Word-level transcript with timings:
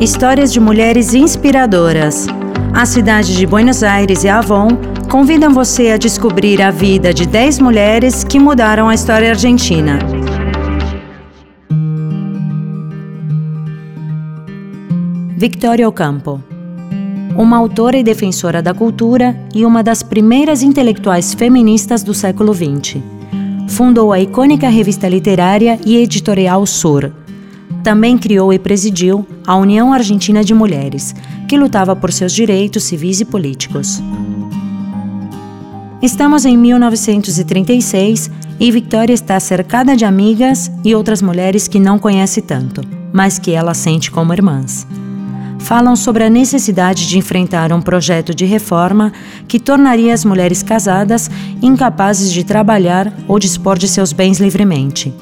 Histórias 0.00 0.50
de 0.50 0.58
mulheres 0.58 1.12
inspiradoras. 1.12 2.26
A 2.72 2.86
cidade 2.86 3.36
de 3.36 3.46
Buenos 3.46 3.82
Aires 3.82 4.24
e 4.24 4.30
Avon 4.30 4.68
convidam 5.10 5.52
você 5.52 5.90
a 5.90 5.98
descobrir 5.98 6.62
a 6.62 6.70
vida 6.70 7.12
de 7.12 7.26
10 7.26 7.58
mulheres 7.58 8.24
que 8.24 8.38
mudaram 8.38 8.88
a 8.88 8.94
história 8.94 9.28
argentina. 9.28 9.98
Victoria 15.36 15.86
Ocampo 15.86 16.42
uma 17.36 17.56
autora 17.56 17.96
e 17.96 18.02
defensora 18.02 18.60
da 18.60 18.74
cultura 18.74 19.34
e 19.54 19.64
uma 19.64 19.82
das 19.82 20.02
primeiras 20.02 20.62
intelectuais 20.62 21.32
feministas 21.32 22.02
do 22.02 22.12
século 22.12 22.52
XX. 22.52 22.98
Fundou 23.68 24.12
a 24.12 24.20
icônica 24.20 24.68
revista 24.68 25.08
literária 25.08 25.78
e 25.86 25.96
editorial 25.96 26.66
Sur, 26.66 27.12
também 27.82 28.16
criou 28.18 28.52
e 28.52 28.58
presidiu 28.58 29.26
a 29.46 29.56
União 29.56 29.92
Argentina 29.92 30.44
de 30.44 30.54
Mulheres, 30.54 31.14
que 31.48 31.56
lutava 31.56 31.96
por 31.96 32.12
seus 32.12 32.32
direitos 32.32 32.84
civis 32.84 33.20
e 33.20 33.24
políticos. 33.24 34.02
Estamos 36.02 36.44
em 36.44 36.56
1936 36.56 38.30
e 38.58 38.70
Victoria 38.70 39.14
está 39.14 39.38
cercada 39.40 39.96
de 39.96 40.04
amigas 40.04 40.70
e 40.84 40.94
outras 40.94 41.20
mulheres 41.20 41.68
que 41.68 41.78
não 41.78 41.98
conhece 41.98 42.40
tanto, 42.40 42.82
mas 43.12 43.38
que 43.38 43.52
ela 43.52 43.74
sente 43.74 44.10
como 44.10 44.32
irmãs. 44.32 44.86
Falam 45.58 45.94
sobre 45.94 46.24
a 46.24 46.30
necessidade 46.30 47.06
de 47.06 47.18
enfrentar 47.18 47.70
um 47.72 47.82
projeto 47.82 48.34
de 48.34 48.46
reforma 48.46 49.12
que 49.46 49.60
tornaria 49.60 50.14
as 50.14 50.24
mulheres 50.24 50.62
casadas 50.62 51.30
incapazes 51.60 52.32
de 52.32 52.44
trabalhar 52.44 53.12
ou 53.28 53.38
dispor 53.38 53.78
de 53.78 53.86
seus 53.86 54.12
bens 54.12 54.40
livremente 54.40 55.14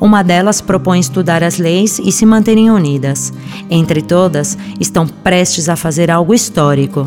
uma 0.00 0.22
delas 0.22 0.60
propõe 0.60 1.00
estudar 1.00 1.42
as 1.42 1.58
leis 1.58 1.98
e 1.98 2.12
se 2.12 2.26
manterem 2.26 2.70
unidas. 2.70 3.32
Entre 3.70 4.02
todas, 4.02 4.56
estão 4.78 5.06
prestes 5.06 5.68
a 5.68 5.76
fazer 5.76 6.10
algo 6.10 6.34
histórico. 6.34 7.06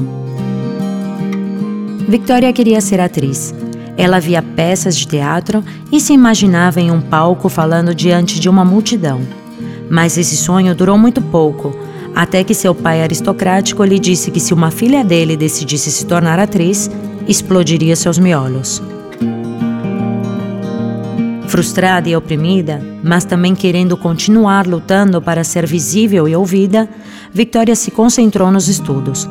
Victoria 2.08 2.52
queria 2.52 2.82
ser 2.82 3.00
atriz. 3.00 3.54
Ela 3.96 4.20
via 4.20 4.42
peças 4.42 4.98
de 4.98 5.08
teatro 5.08 5.64
e 5.92 6.00
se 6.00 6.14
imaginava 6.14 6.80
em 6.80 6.90
um 6.90 7.02
palco 7.02 7.50
falando 7.50 7.94
diante 7.94 8.40
de 8.40 8.50
uma 8.50 8.66
multidão. 8.66 9.22
Mas 9.90 10.18
esse 10.18 10.36
sonho 10.38 10.74
durou 10.74 10.98
muito 10.98 11.22
pouco, 11.22 11.76
até 12.16 12.44
que 12.44 12.54
seu 12.54 12.74
pai 12.74 13.04
aristocrático 13.04 13.84
lhe 13.84 14.00
disse 14.00 14.32
que 14.32 14.40
se 14.40 14.54
uma 14.54 14.72
filha 14.72 15.04
dele 15.04 15.38
decidisse 15.38 15.92
se 15.92 16.06
tornar 16.06 16.40
atriz, 16.40 16.90
explodiria 17.28 17.96
seus 17.96 18.18
miolos. 18.18 18.82
Frustrada 21.50 22.08
e 22.08 22.16
oprimida, 22.16 22.80
mas 23.04 23.26
também 23.26 23.56
querendo 23.56 23.98
continuar 23.98 24.68
lutando 24.68 25.20
para 25.20 25.44
ser 25.44 25.66
visível 25.66 26.28
e 26.28 26.36
ouvida, 26.36 26.88
Victoria 27.34 27.76
se 27.76 27.90
concentrou 27.90 28.52
nos 28.52 28.68
estudos. 28.68 29.28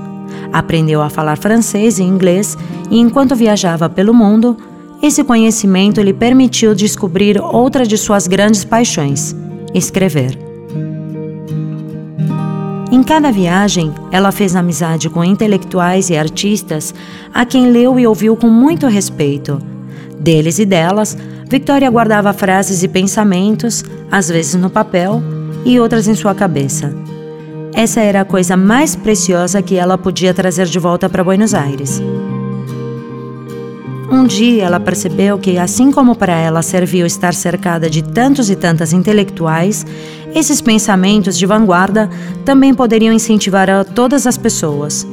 Aprendeu 0.52 1.00
a 1.00 1.08
falar 1.08 1.38
francês 1.38 2.00
e 2.00 2.02
inglês 2.02 2.58
e, 2.90 2.98
enquanto 2.98 3.36
viajava 3.36 3.88
pelo 3.88 4.12
mundo, 4.12 4.56
esse 5.00 5.22
conhecimento 5.22 6.00
lhe 6.00 6.12
permitiu 6.12 6.74
descobrir 6.74 7.40
outra 7.40 7.86
de 7.86 7.96
suas 7.96 8.26
grandes 8.26 8.64
paixões: 8.64 9.36
escrever. 9.72 10.36
Em 12.90 13.00
cada 13.04 13.30
viagem, 13.30 13.94
ela 14.10 14.32
fez 14.32 14.56
amizade 14.56 15.08
com 15.08 15.22
intelectuais 15.22 16.10
e 16.10 16.16
artistas 16.16 16.92
a 17.32 17.46
quem 17.46 17.70
leu 17.70 17.96
e 17.96 18.08
ouviu 18.08 18.36
com 18.36 18.48
muito 18.48 18.88
respeito. 18.88 19.77
Deles 20.20 20.58
e 20.58 20.64
delas, 20.64 21.16
Victoria 21.48 21.90
guardava 21.90 22.32
frases 22.32 22.82
e 22.82 22.88
pensamentos, 22.88 23.84
às 24.10 24.28
vezes 24.28 24.54
no 24.54 24.68
papel 24.68 25.22
e 25.64 25.78
outras 25.80 26.06
em 26.06 26.14
sua 26.14 26.34
cabeça. 26.34 26.92
Essa 27.72 28.00
era 28.00 28.20
a 28.20 28.24
coisa 28.24 28.56
mais 28.56 28.96
preciosa 28.96 29.62
que 29.62 29.76
ela 29.76 29.96
podia 29.96 30.34
trazer 30.34 30.66
de 30.66 30.78
volta 30.78 31.08
para 31.08 31.24
Buenos 31.24 31.54
Aires. 31.54 32.02
Um 34.10 34.26
dia 34.26 34.64
ela 34.64 34.80
percebeu 34.80 35.38
que, 35.38 35.58
assim 35.58 35.92
como 35.92 36.14
para 36.14 36.32
ela 36.32 36.62
serviu 36.62 37.06
estar 37.06 37.34
cercada 37.34 37.88
de 37.88 38.02
tantos 38.02 38.50
e 38.50 38.56
tantas 38.56 38.92
intelectuais, 38.92 39.86
esses 40.34 40.60
pensamentos 40.60 41.38
de 41.38 41.46
vanguarda 41.46 42.10
também 42.44 42.74
poderiam 42.74 43.12
incentivar 43.12 43.70
a 43.70 43.84
todas 43.84 44.26
as 44.26 44.36
pessoas. 44.36 45.06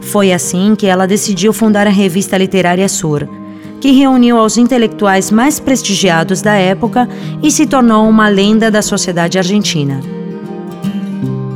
Foi 0.00 0.32
assim 0.32 0.74
que 0.74 0.86
ela 0.86 1.06
decidiu 1.06 1.52
fundar 1.52 1.86
a 1.86 1.90
revista 1.90 2.36
literária 2.36 2.88
Sur 2.88 3.28
que 3.80 3.90
reuniu 3.92 4.38
aos 4.38 4.56
intelectuais 4.56 5.30
mais 5.30 5.60
prestigiados 5.60 6.40
da 6.40 6.54
época 6.54 7.08
e 7.42 7.50
se 7.50 7.66
tornou 7.66 8.08
uma 8.08 8.28
lenda 8.28 8.70
da 8.70 8.82
sociedade 8.82 9.38
argentina. 9.38 10.00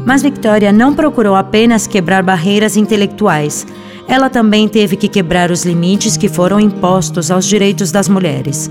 Mas 0.04 0.22
Victoria 0.22 0.72
não 0.72 0.94
procurou 0.94 1.34
apenas 1.34 1.86
quebrar 1.86 2.22
barreiras 2.22 2.76
intelectuais, 2.76 3.66
ela 4.08 4.30
também 4.30 4.66
teve 4.66 4.96
que 4.96 5.06
quebrar 5.06 5.50
os 5.50 5.66
limites 5.66 6.16
que 6.16 6.30
foram 6.30 6.58
impostos 6.58 7.30
aos 7.30 7.44
direitos 7.44 7.92
das 7.92 8.08
mulheres. 8.08 8.70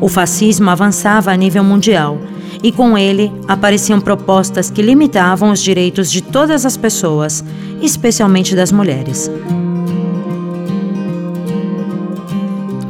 O 0.00 0.08
fascismo 0.08 0.70
avançava 0.70 1.30
a 1.30 1.36
nível 1.36 1.62
mundial 1.62 2.18
e 2.62 2.72
com 2.72 2.96
ele 2.96 3.30
apareciam 3.46 4.00
propostas 4.00 4.70
que 4.70 4.80
limitavam 4.80 5.50
os 5.50 5.62
direitos 5.62 6.10
de 6.10 6.22
todas 6.22 6.64
as 6.64 6.76
pessoas, 6.76 7.44
especialmente 7.82 8.56
das 8.56 8.72
mulheres. 8.72 9.30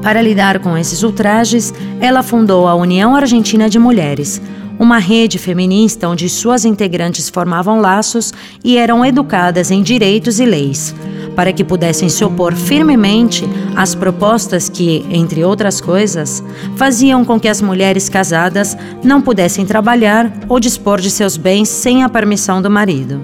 Para 0.02 0.20
lidar 0.20 0.58
com 0.58 0.76
esses 0.76 1.04
ultrajes, 1.04 1.72
ela 2.00 2.24
fundou 2.24 2.66
a 2.66 2.74
União 2.74 3.14
Argentina 3.14 3.70
de 3.70 3.78
Mulheres, 3.78 4.42
uma 4.76 4.98
rede 4.98 5.38
feminista 5.38 6.08
onde 6.08 6.28
suas 6.28 6.64
integrantes 6.64 7.28
formavam 7.28 7.80
laços 7.80 8.34
e 8.64 8.76
eram 8.76 9.04
educadas 9.04 9.70
em 9.70 9.80
direitos 9.80 10.40
e 10.40 10.44
leis, 10.44 10.92
para 11.36 11.52
que 11.52 11.62
pudessem 11.62 12.08
se 12.08 12.24
opor 12.24 12.52
firmemente 12.54 13.48
às 13.76 13.94
propostas 13.94 14.68
que, 14.68 15.06
entre 15.08 15.44
outras 15.44 15.80
coisas, 15.80 16.42
faziam 16.76 17.24
com 17.24 17.38
que 17.38 17.48
as 17.48 17.62
mulheres 17.62 18.08
casadas 18.08 18.76
não 19.04 19.22
pudessem 19.22 19.64
trabalhar 19.64 20.32
ou 20.48 20.58
dispor 20.58 21.00
de 21.00 21.10
seus 21.10 21.36
bens 21.36 21.68
sem 21.68 22.02
a 22.02 22.08
permissão 22.08 22.60
do 22.60 22.68
marido. 22.68 23.20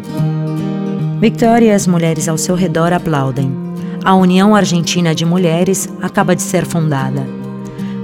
Victoria 1.21 1.73
e 1.73 1.75
as 1.75 1.89
mulheres 1.89 2.29
ao 2.29 2.39
seu 2.39 2.55
redor 2.55 2.93
aplaudem 2.93 3.68
a 4.05 4.15
União 4.15 4.55
Argentina 4.55 5.15
de 5.15 5.25
Mulheres 5.25 5.89
acaba 6.01 6.35
de 6.35 6.43
ser 6.43 6.65
fundada. 6.65 7.27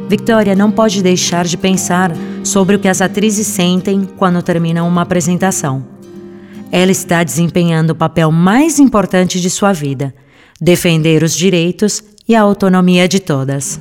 Victoria 0.08 0.54
não 0.54 0.70
pode 0.70 1.02
deixar 1.02 1.44
de 1.44 1.56
pensar 1.56 2.12
sobre 2.42 2.76
o 2.76 2.78
que 2.78 2.88
as 2.88 3.00
atrizes 3.00 3.46
sentem 3.46 4.08
quando 4.16 4.42
terminam 4.42 4.86
uma 4.86 5.02
apresentação. 5.02 5.84
Ela 6.70 6.92
está 6.92 7.22
desempenhando 7.22 7.90
o 7.90 7.94
papel 7.94 8.30
mais 8.30 8.78
importante 8.78 9.40
de 9.40 9.48
sua 9.48 9.72
vida: 9.72 10.14
defender 10.60 11.22
os 11.22 11.34
direitos 11.34 12.02
e 12.28 12.34
a 12.34 12.42
autonomia 12.42 13.08
de 13.08 13.20
todas. 13.20 13.80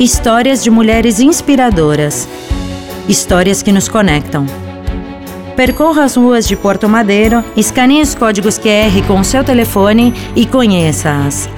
Histórias 0.00 0.64
de 0.64 0.70
mulheres 0.70 1.20
inspiradoras. 1.20 2.26
Histórias 3.06 3.62
que 3.62 3.70
nos 3.70 3.86
conectam. 3.86 4.46
Percorra 5.54 6.04
as 6.04 6.16
ruas 6.16 6.48
de 6.48 6.56
Porto 6.56 6.88
Madeiro, 6.88 7.44
escaneie 7.54 8.00
os 8.00 8.14
códigos 8.14 8.58
QR 8.58 9.06
com 9.06 9.20
o 9.20 9.24
seu 9.24 9.44
telefone 9.44 10.14
e 10.34 10.46
conheça-as. 10.46 11.50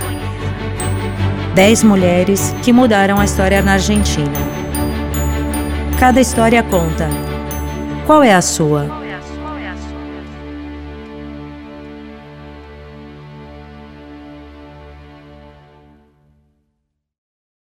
10 1.55 1.85
mulheres 1.85 2.53
que 2.65 2.73
mudaram 2.73 3.21
a 3.21 3.25
história 3.25 3.63
na 3.63 3.75
Argentina. 3.75 4.33
Cada 6.01 6.21
história 6.21 6.65
conta. 6.65 7.09
Qual 8.07 8.25
é 8.25 8.35
a 8.35 8.43
sua? 8.43 9.02